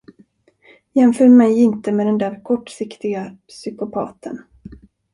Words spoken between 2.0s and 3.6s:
den där kortsiktiga